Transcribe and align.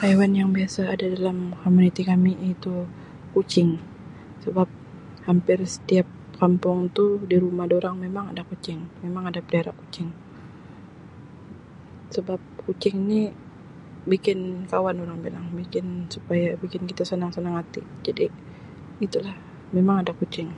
Haiwan 0.00 0.32
yang 0.40 0.50
biasa 0.56 0.80
ada 0.94 1.06
dalam 1.16 1.38
komuniti 1.62 2.02
kami 2.10 2.30
iaitu 2.42 2.74
kucing 3.34 3.70
sebab 4.44 4.68
hampir 5.26 5.58
setiap 5.74 6.06
kampung 6.40 6.78
tu 6.96 7.04
di 7.30 7.36
rumah 7.44 7.66
dorang 7.72 7.96
memang 8.06 8.24
ada 8.32 8.42
kucing 8.50 8.80
memang 9.04 9.22
ada 9.28 9.40
pelihara 9.46 9.72
kucing 9.80 10.08
sebab 12.14 12.40
kucing 12.64 12.96
ni 13.10 13.20
bikin 14.10 14.38
kawan 14.70 14.96
orang 15.04 15.18
bilang 15.26 15.46
bikin 15.60 15.86
supaya 16.14 16.48
bikin 16.62 16.82
kita 16.90 17.02
senang-senang 17.10 17.54
hati 17.60 17.82
jadi 18.06 18.26
itulah 19.06 19.36
memang 19.76 19.96
ada 20.02 20.12
kucing. 20.20 20.48